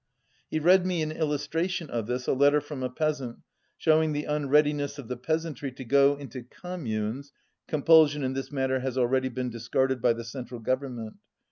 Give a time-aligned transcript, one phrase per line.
[0.49, 3.37] He read me, in illustration of this, a letter from a peasant
[3.77, 7.31] showing the unreadiness of the peasantry to go into communes
[7.67, 11.13] (compulsion in this matter has already been discarded by the Central Govern ment).